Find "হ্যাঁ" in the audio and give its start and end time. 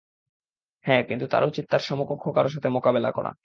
0.85-1.01